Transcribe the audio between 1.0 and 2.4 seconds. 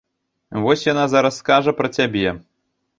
зараз скажа пра цябе!